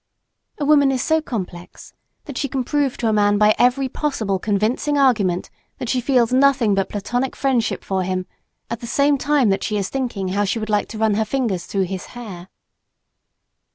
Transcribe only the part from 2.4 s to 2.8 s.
can